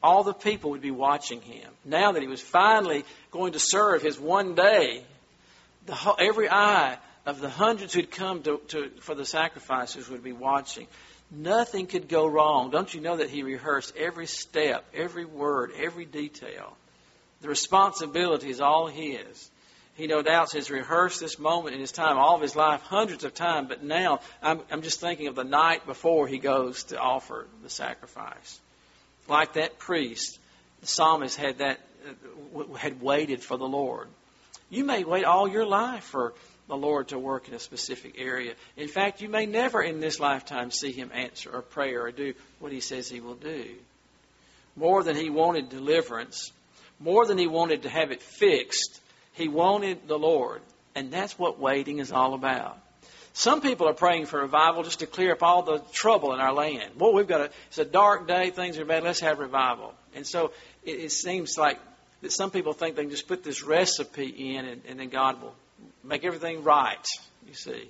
[0.01, 1.69] All the people would be watching him.
[1.83, 5.03] Now that he was finally going to serve his one day,
[5.85, 6.97] the every eye
[7.29, 10.87] of the hundreds who'd come to, to, for the sacrifices would be watching.
[11.31, 12.71] Nothing could go wrong.
[12.71, 16.75] Don't you know that he rehearsed every step, every word, every detail?
[17.41, 19.49] The responsibility is all his.
[19.95, 23.23] He no doubt has rehearsed this moment in his time, all of his life, hundreds
[23.25, 26.97] of times, but now I'm, I'm just thinking of the night before he goes to
[26.97, 28.59] offer the sacrifice.
[29.27, 30.39] Like that priest,
[30.81, 34.07] the psalmist had that uh, had waited for the Lord.
[34.69, 36.33] You may wait all your life for
[36.69, 38.53] the Lord to work in a specific area.
[38.77, 42.33] In fact, you may never in this lifetime see Him answer a prayer or do
[42.59, 43.65] what He says He will do.
[44.77, 46.53] More than He wanted deliverance,
[46.99, 49.01] more than He wanted to have it fixed,
[49.33, 50.61] He wanted the Lord.
[50.95, 52.77] And that's what waiting is all about.
[53.33, 56.53] Some people are praying for revival just to clear up all the trouble in our
[56.53, 56.93] land.
[56.97, 59.93] Well, we've got a, it's a dark day, things are bad, let's have revival.
[60.13, 60.51] And so
[60.83, 61.79] it, it seems like
[62.21, 65.41] that some people think they can just put this recipe in and, and then God
[65.41, 65.55] will
[66.03, 67.05] make everything right,
[67.47, 67.89] you see.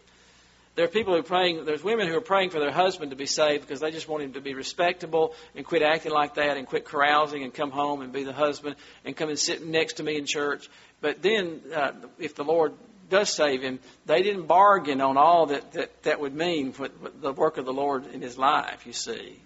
[0.76, 3.18] There are people who are praying, there's women who are praying for their husband to
[3.18, 6.56] be saved because they just want him to be respectable and quit acting like that
[6.56, 9.94] and quit carousing and come home and be the husband and come and sit next
[9.94, 10.70] to me in church.
[11.02, 12.74] But then, uh, if the Lord
[13.10, 17.34] does save him, they didn't bargain on all that that, that would mean for the
[17.34, 19.40] work of the Lord in his life, you see.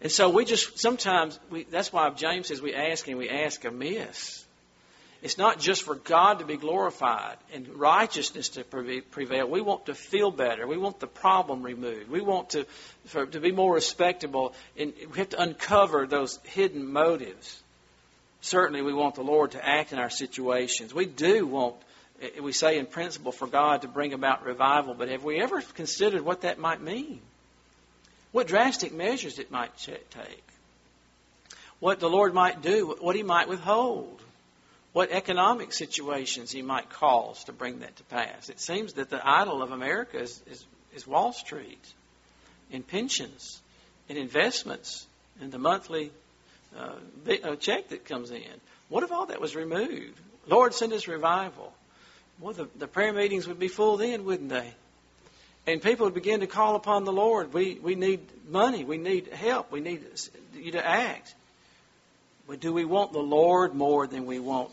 [0.00, 3.64] And so we just, sometimes, we, that's why James says we ask and we ask
[3.64, 4.44] amiss.
[5.22, 9.48] It's not just for God to be glorified and righteousness to prevail.
[9.48, 10.66] We want to feel better.
[10.66, 12.10] We want the problem removed.
[12.10, 12.66] We want to,
[13.06, 14.52] for, to be more respectable.
[14.76, 17.62] And we have to uncover those hidden motives.
[18.40, 20.92] Certainly, we want the Lord to act in our situations.
[20.92, 21.76] We do want,
[22.20, 25.62] eh, we say in principle, for God to bring about revival, but have we ever
[25.62, 27.20] considered what that might mean?
[28.32, 30.44] What drastic measures it might take?
[31.78, 34.20] What the Lord might do, what He might withhold?
[34.92, 38.48] What economic situations he might cause to bring that to pass.
[38.48, 41.82] It seems that the idol of America is, is, is Wall Street,
[42.70, 43.60] in pensions,
[44.08, 45.06] in investments,
[45.40, 46.10] in the monthly
[46.76, 46.92] uh,
[47.42, 48.42] uh, check that comes in.
[48.88, 50.18] What if all that was removed?
[50.46, 51.72] Lord, send us revival.
[52.40, 54.74] Well, the, the prayer meetings would be full then, wouldn't they?
[55.66, 57.52] And people would begin to call upon the Lord.
[57.52, 58.84] We, we need money.
[58.84, 59.70] We need help.
[59.70, 60.04] We need
[60.54, 61.34] you to act.
[62.48, 64.72] But do we want the Lord more than we want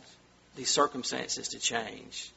[0.59, 2.31] these circumstances to change?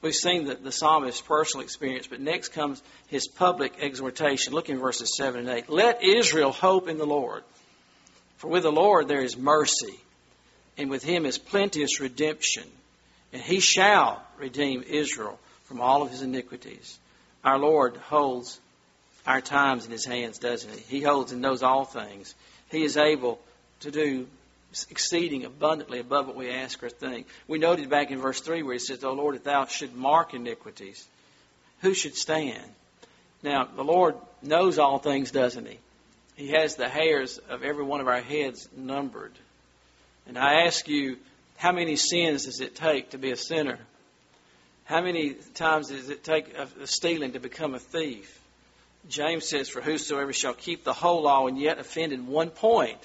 [0.00, 4.54] We've seen the, the psalmist's personal experience, but next comes his public exhortation.
[4.54, 5.68] Look in verses 7 and 8.
[5.68, 7.42] Let Israel hope in the Lord.
[8.38, 10.00] For with the Lord there is mercy,
[10.78, 12.64] and with him is plenteous redemption,
[13.32, 16.98] and he shall redeem Israel from all of his iniquities.
[17.44, 18.58] Our Lord holds
[19.26, 20.98] our times in his hands, doesn't he?
[20.98, 22.34] He holds and knows all things.
[22.70, 23.40] He is able
[23.80, 24.26] to do
[24.90, 27.26] exceeding abundantly above what we ask or think.
[27.46, 30.34] We noted back in verse 3 where he says, O Lord, if thou should mark
[30.34, 31.06] iniquities,
[31.80, 32.64] who should stand?
[33.42, 35.78] Now, the Lord knows all things, doesn't he?
[36.36, 39.32] He has the hairs of every one of our heads numbered.
[40.26, 41.16] And I ask you,
[41.56, 43.78] how many sins does it take to be a sinner?
[44.84, 48.40] How many times does it take of stealing to become a thief?
[49.08, 52.98] James says, For whosoever shall keep the whole law and yet offend in one point,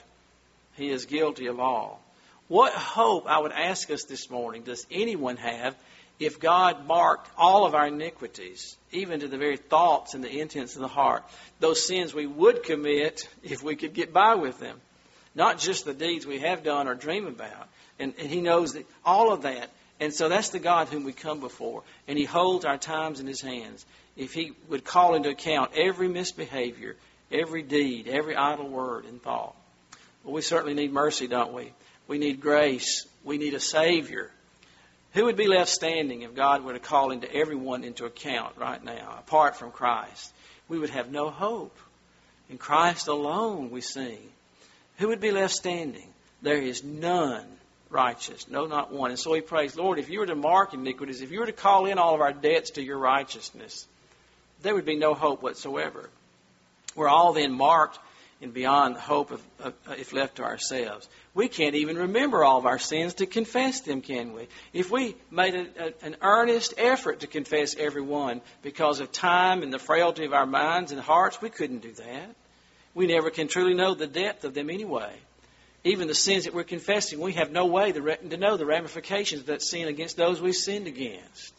[0.75, 2.01] he is guilty of all.
[2.47, 5.75] What hope, I would ask us this morning, does anyone have
[6.19, 10.75] if God marked all of our iniquities, even to the very thoughts and the intents
[10.75, 11.23] of the heart,
[11.59, 14.79] those sins we would commit if we could get by with them?
[15.35, 17.67] Not just the deeds we have done or dream about.
[17.97, 19.69] And, and He knows that, all of that.
[19.99, 21.83] And so that's the God whom we come before.
[22.07, 23.85] And He holds our times in His hands.
[24.15, 26.95] If He would call into account every misbehavior,
[27.31, 29.55] every deed, every idle word and thought.
[30.23, 31.73] Well, we certainly need mercy, don't we?
[32.07, 33.05] We need grace.
[33.23, 34.31] We need a Savior.
[35.13, 38.83] Who would be left standing if God were to call into everyone into account right
[38.83, 40.33] now, apart from Christ?
[40.67, 41.77] We would have no hope.
[42.49, 44.19] In Christ alone we sing.
[44.97, 46.07] Who would be left standing?
[46.41, 47.45] There is none
[47.89, 49.11] righteous, no, not one.
[49.11, 51.51] And so he prays, Lord, if you were to mark iniquities, if you were to
[51.51, 53.87] call in all of our debts to your righteousness,
[54.61, 56.09] there would be no hope whatsoever.
[56.95, 57.99] We're all then marked
[58.43, 61.07] and beyond hope of, of, uh, if left to ourselves.
[61.33, 64.47] We can't even remember all of our sins to confess them, can we?
[64.73, 69.63] If we made a, a, an earnest effort to confess every one because of time
[69.63, 72.35] and the frailty of our minds and hearts, we couldn't do that.
[72.93, 75.13] We never can truly know the depth of them anyway.
[75.83, 79.47] Even the sins that we're confessing, we have no way to know the ramifications of
[79.47, 81.53] that sin against those we sinned against.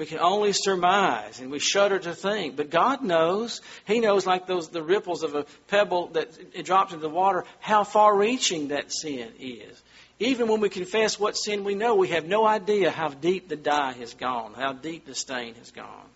[0.00, 2.56] We can only surmise and we shudder to think.
[2.56, 3.60] But God knows.
[3.84, 7.84] He knows, like those the ripples of a pebble that drops into the water, how
[7.84, 9.82] far reaching that sin is.
[10.18, 13.56] Even when we confess what sin we know, we have no idea how deep the
[13.56, 16.08] dye has gone, how deep the stain has gone.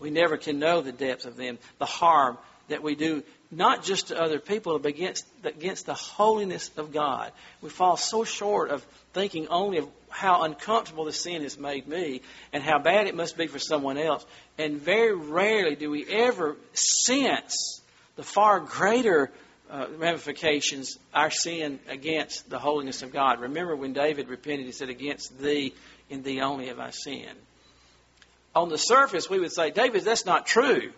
[0.00, 3.22] We never can know the depth of them, the harm that we do,
[3.52, 7.30] not just to other people, but against, against the holiness of God.
[7.60, 12.22] We fall so short of thinking only of how uncomfortable the sin has made me
[12.52, 14.24] and how bad it must be for someone else.
[14.58, 17.80] And very rarely do we ever sense
[18.16, 19.30] the far greater
[19.70, 23.40] uh, ramifications our sin against the holiness of God.
[23.40, 25.74] Remember when David repented, he said, Against thee,
[26.10, 27.38] in thee only have I sinned.
[28.54, 30.92] On the surface, we would say, David, that's not true.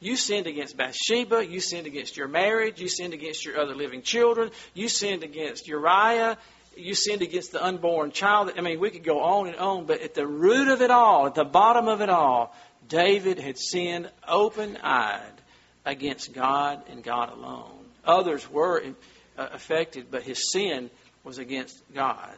[0.00, 1.46] You sinned against Bathsheba.
[1.46, 2.80] You sinned against your marriage.
[2.80, 4.50] You sinned against your other living children.
[4.74, 6.38] You sinned against Uriah
[6.78, 8.52] you sinned against the unborn child.
[8.56, 11.26] I mean, we could go on and on, but at the root of it all,
[11.26, 12.54] at the bottom of it all,
[12.88, 15.32] David had sinned open eyed
[15.84, 17.84] against God and God alone.
[18.04, 18.82] Others were
[19.36, 20.90] uh, affected, but his sin
[21.24, 22.34] was against God.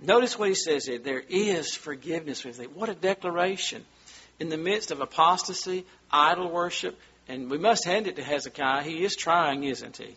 [0.00, 2.44] Notice what he says here there is forgiveness.
[2.74, 3.84] What a declaration.
[4.38, 6.96] In the midst of apostasy, idol worship,
[7.26, 8.84] and we must hand it to Hezekiah.
[8.84, 10.16] He is trying, isn't he?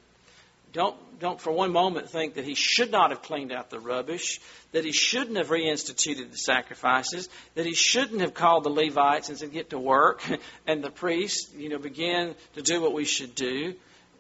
[0.73, 4.39] Don't, don't for one moment think that he should not have cleaned out the rubbish,
[4.71, 9.37] that he shouldn't have reinstituted the sacrifices, that he shouldn't have called the Levites and
[9.37, 10.23] said, get to work,
[10.67, 13.75] and the priests, you know, begin to do what we should do,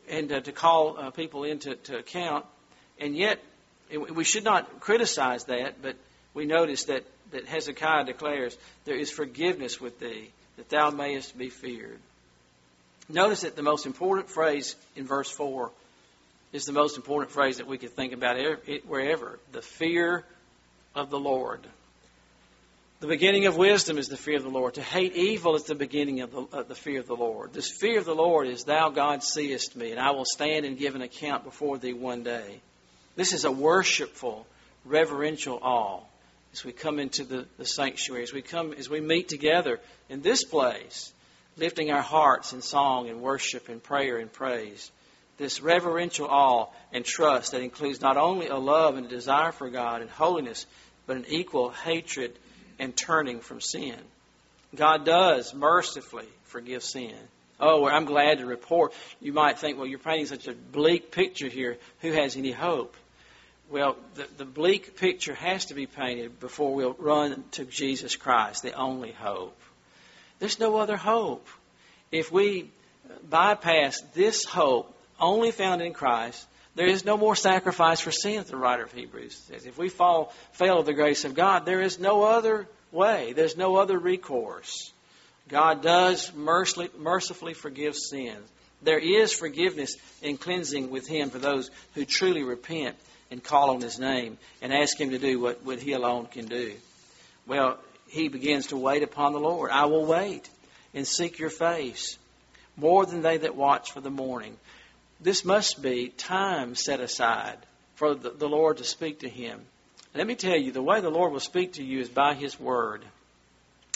[0.09, 2.45] and uh, to call uh, people into to account.
[2.99, 3.39] And yet,
[3.89, 5.95] it, we should not criticize that, but
[6.33, 11.49] we notice that, that Hezekiah declares, there is forgiveness with thee, that thou mayest be
[11.49, 11.99] feared.
[13.07, 15.71] Notice that the most important phrase in verse 4
[16.51, 18.37] is the most important phrase that we could think about
[18.87, 19.39] wherever.
[19.51, 20.25] The fear
[20.95, 21.61] of the Lord.
[22.99, 24.75] The beginning of wisdom is the fear of the Lord.
[24.75, 27.51] To hate evil is the beginning of the, the, fear of the Lord.
[27.51, 30.77] This fear of the Lord is, Thou, God, seest me, and I will stand and
[30.77, 32.61] give an account before Thee one day.
[33.15, 34.45] This is a worshipful,
[34.85, 36.01] reverential awe
[36.53, 39.79] as we come into the, the sanctuary, as we come, as we meet together
[40.09, 41.11] in this place,
[41.57, 44.91] lifting our hearts in song and worship and prayer and praise
[45.41, 49.69] this reverential awe and trust that includes not only a love and a desire for
[49.69, 50.65] God and holiness,
[51.07, 52.37] but an equal hatred
[52.79, 53.97] and turning from sin.
[54.75, 57.15] God does mercifully forgive sin.
[57.59, 58.93] Oh, I'm glad to report.
[59.19, 61.77] You might think, well, you're painting such a bleak picture here.
[62.01, 62.95] Who has any hope?
[63.69, 68.63] Well, the, the bleak picture has to be painted before we'll run to Jesus Christ,
[68.63, 69.57] the only hope.
[70.39, 71.47] There's no other hope.
[72.11, 72.69] If we
[73.29, 76.47] bypass this hope, only found in Christ.
[76.75, 79.65] There is no more sacrifice for sin, the writer of Hebrews says.
[79.65, 83.33] If we fall, fail of the grace of God, there is no other way.
[83.33, 84.91] There's no other recourse.
[85.49, 88.49] God does mercifully, mercifully forgive sins.
[88.81, 92.95] There is forgiveness and cleansing with Him for those who truly repent
[93.29, 96.45] and call on His name and ask Him to do what, what He alone can
[96.45, 96.73] do.
[97.45, 97.77] Well,
[98.11, 99.71] he begins to wait upon the Lord.
[99.71, 100.49] I will wait
[100.93, 102.17] and seek your face
[102.75, 104.57] more than they that watch for the morning
[105.21, 107.57] this must be time set aside
[107.95, 109.61] for the, the Lord to speak to him.
[110.13, 112.59] Let me tell you, the way the Lord will speak to you is by His
[112.59, 113.05] Word.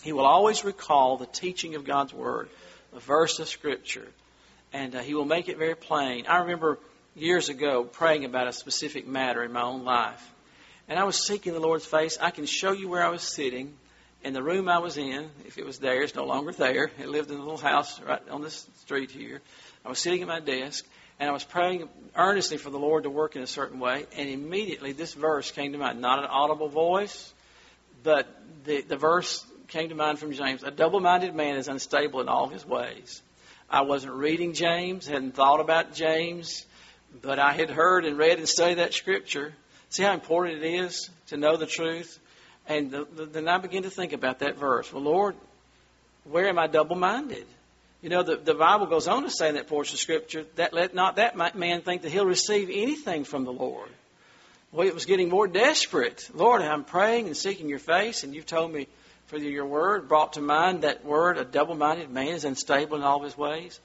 [0.02, 2.48] He will always recall the teaching of God's Word,
[2.96, 4.08] a verse of Scripture,
[4.72, 6.26] and uh, He will make it very plain.
[6.28, 6.80] I remember
[7.16, 10.26] years ago praying about a specific matter in my own life,
[10.88, 12.18] and I was seeking the Lord's face.
[12.22, 13.74] I can show you where I was sitting.
[14.24, 16.90] In the room I was in, if it was there, it's no longer there.
[16.98, 19.42] It lived in a little house right on this street here.
[19.86, 20.86] I was sitting at my desk,
[21.20, 24.30] and I was praying earnestly for the Lord to work in a certain way, and
[24.30, 26.02] immediately this verse came to mind.
[26.02, 27.34] Not an audible voice,
[28.04, 28.28] but
[28.66, 30.64] the, the verse came to mind from James.
[30.64, 33.22] A double minded man is unstable in all his ways.
[33.70, 36.66] I wasn't reading James, hadn't thought about James,
[37.22, 39.54] but I had heard and read and studied that scripture.
[39.90, 42.20] See how important it is to know the truth?
[42.68, 44.92] And the, the, then I began to think about that verse.
[44.92, 45.36] Well, Lord,
[46.26, 47.46] where am I double minded?
[48.06, 50.74] You know, the, the Bible goes on to say in that portion of Scripture that
[50.74, 53.90] let not that man think that he'll receive anything from the Lord.
[54.72, 56.30] Well, it was getting more desperate.
[56.32, 58.88] Lord, I'm praying and seeking your face, and you've told me
[59.26, 63.02] for your word, brought to mind that word, a double minded man is unstable in
[63.02, 63.80] all his ways.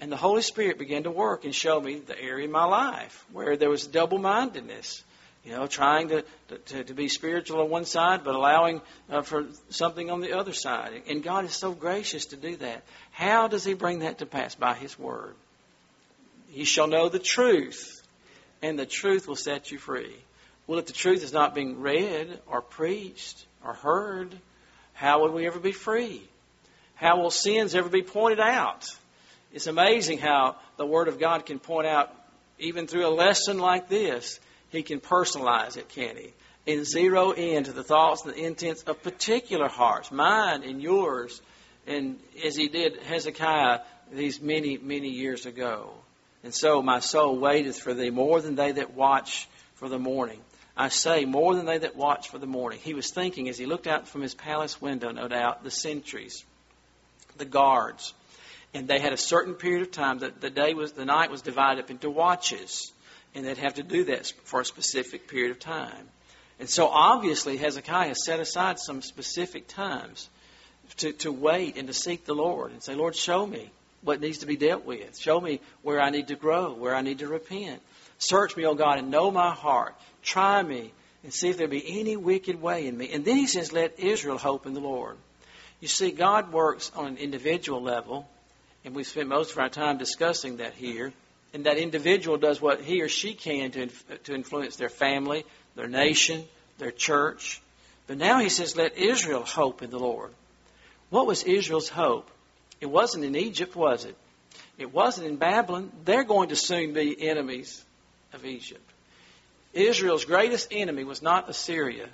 [0.00, 3.26] And the Holy Spirit began to work and show me the area in my life
[3.32, 5.04] where there was double mindedness.
[5.48, 6.24] You know, trying to,
[6.66, 10.52] to, to, be spiritual on one side, but allowing uh, for something on the other
[10.52, 11.04] side.
[11.08, 12.82] And God is so gracious to do that.
[13.12, 14.54] How does He bring that to pass?
[14.54, 15.34] By His Word.
[16.50, 18.02] He shall know the truth,
[18.60, 20.14] and the truth will set you free.
[20.66, 24.34] Well, if the truth is not being read or preached or heard,
[24.92, 26.28] how would we ever be free?
[26.94, 28.84] How will sins ever be pointed out?
[29.54, 32.14] It's amazing how the Word of God can point out,
[32.58, 34.40] even through a lesson like this,
[34.70, 36.32] He can personalize it, can He?
[36.66, 41.40] And zero in to the thoughts and the intents of particular hearts, mine and yours,
[41.86, 43.80] and as He did Hezekiah
[44.12, 45.90] these many, many years ago.
[46.44, 50.40] And so my soul waiteth for thee more than they that watch for the morning.
[50.76, 52.78] I say, more than they that watch for the morning.
[52.80, 56.44] He was thinking as he looked out from his palace window, no doubt, the sentries,
[57.36, 58.14] the guards,
[58.74, 61.42] and they had a certain period of time that the day was the night was
[61.42, 62.92] divided up into watches,
[63.38, 66.08] and they'd have to do that for a specific period of time.
[66.58, 70.28] And so obviously Hezekiah set aside some specific times
[70.98, 73.70] to, to wait and to seek the Lord and say, Lord, show me
[74.02, 75.16] what needs to be dealt with.
[75.16, 77.80] Show me where I need to grow, where I need to repent.
[78.18, 79.94] Search me, O God, and know my heart.
[80.20, 83.12] Try me and see if there be any wicked way in me.
[83.12, 85.16] And then he says, Let Israel hope in the Lord.
[85.78, 88.28] You see, God works on an individual level
[88.84, 91.12] and we spent most of our time discussing that here.
[91.54, 93.86] And that individual does what he or she can to,
[94.24, 95.44] to influence their family,
[95.76, 96.44] their nation,
[96.78, 97.60] their church.
[98.06, 100.32] But now he says, let Israel hope in the Lord.
[101.10, 102.30] What was Israel's hope?
[102.80, 104.16] It wasn't in Egypt, was it?
[104.76, 105.90] It wasn't in Babylon.
[106.04, 107.84] They're going to soon be enemies
[108.32, 108.88] of Egypt.
[109.72, 112.08] Israel's greatest enemy was not Assyria,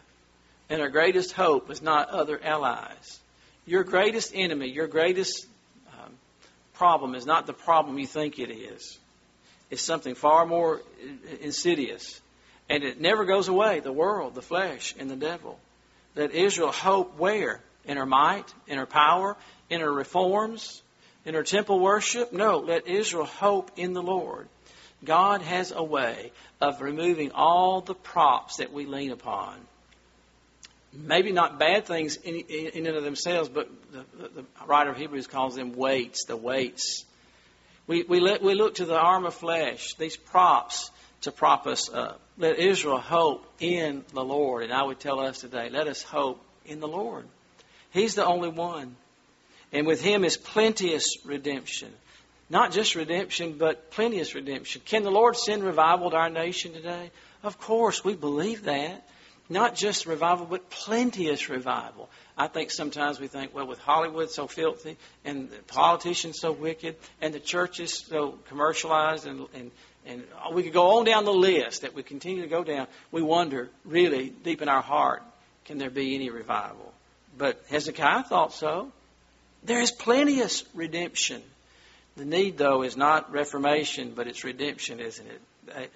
[0.69, 3.21] and her greatest hope was not other allies.
[3.67, 5.47] Your greatest enemy, your greatest
[5.93, 6.13] um,
[6.75, 8.99] problem is not the problem you think it is.
[9.71, 10.83] It's something far more
[11.41, 12.21] insidious.
[12.69, 15.59] And it never goes away the world, the flesh, and the devil.
[16.15, 17.61] Let Israel hope where?
[17.85, 19.37] In her might, in her power,
[19.69, 20.83] in her reforms,
[21.25, 22.33] in her temple worship?
[22.33, 24.49] No, let Israel hope in the Lord.
[25.05, 29.59] God has a way of removing all the props that we lean upon
[30.97, 34.97] maybe not bad things in, in, and of themselves, but the, the, the, writer of
[34.97, 37.05] Hebrews calls them weights, the weights.
[37.87, 40.91] We, we, let, we look to the arm of flesh, these props
[41.23, 42.21] to prop us up.
[42.39, 44.65] Let Israel hope in the Lord.
[44.65, 47.27] And I would tell us today, let us hope in the Lord.
[47.91, 48.97] He's the only one.
[49.73, 51.93] And with Him is plenteous redemption.
[52.51, 54.83] Not just redemption, but plenteous redemption.
[54.85, 57.11] Can the Lord send revival to our nation today?
[57.43, 59.07] Of course, we believe that.
[59.49, 62.09] Not just revival, but plenteous revival.
[62.37, 66.97] I think sometimes we think, well, with Hollywood so filthy and the politicians so wicked
[67.21, 69.71] and the churches so commercialized and, and,
[70.07, 73.21] and we could go on down the list that we continue to go down, we
[73.21, 75.23] wonder, really, deep in our heart,
[75.67, 76.93] can there be any revival?
[77.37, 78.93] But Hezekiah thought so.
[79.63, 81.43] There is plenteous redemption.
[82.17, 85.41] The need, though, is not reformation, but it's redemption, isn't it?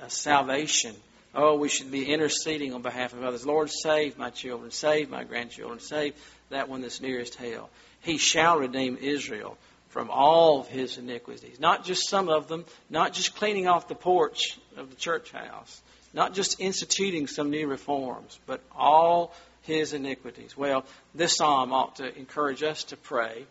[0.01, 0.94] A, a salvation
[1.35, 3.45] Oh, we should be interceding on behalf of others.
[3.45, 6.14] Lord, save my children, save my grandchildren, save
[6.51, 7.70] that one that's nearest hell.
[8.01, 9.59] He shall redeem Israel
[9.89, 11.61] from all of his iniquities.
[11.61, 15.81] Not just some of them, not just cleaning off the porch of the church house,
[16.14, 20.57] not just instituting some new reforms, but all his iniquities.
[20.57, 23.45] Well, this psalm ought to encourage us to pray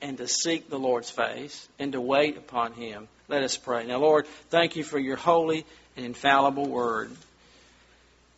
[0.00, 3.08] and to seek the Lord's face and to wait upon him.
[3.28, 3.84] Let us pray.
[3.86, 5.64] Now, Lord, thank you for your holy
[6.04, 7.10] infallible word.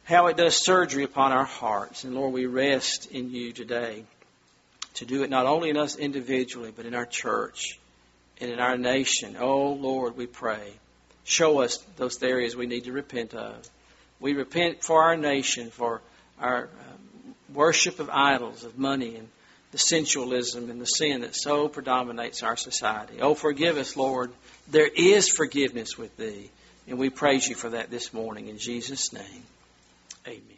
[0.04, 2.04] How it does surgery upon our hearts.
[2.04, 4.04] And Lord, we rest in you today
[4.94, 7.78] to do it not only in us individually, but in our church
[8.40, 9.36] and in our nation.
[9.38, 10.72] Oh, Lord, we pray.
[11.24, 13.56] Show us those areas we need to repent of.
[14.20, 16.00] We repent for our nation, for
[16.40, 19.28] our uh, worship of idols, of money, and
[19.72, 23.20] the sensualism and the sin that so predominates our society.
[23.20, 24.30] Oh, forgive us, Lord.
[24.68, 26.50] There is forgiveness with Thee.
[26.88, 29.44] And we praise you for that this morning in Jesus' name.
[30.26, 30.57] Amen.